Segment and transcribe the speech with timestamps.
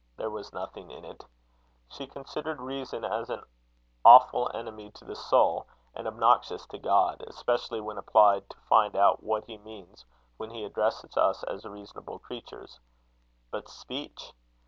[0.17, 1.23] There was nothing in it.
[1.91, 3.43] She considered reason as an
[4.03, 9.21] awful enemy to the soul, and obnoxious to God, especially when applied to find out
[9.21, 10.03] what he means
[10.37, 12.79] when he addresses us as reasonable creatures.
[13.51, 14.33] But speech?